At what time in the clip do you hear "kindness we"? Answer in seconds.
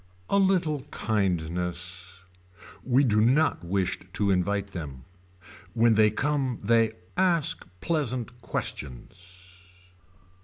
0.89-3.03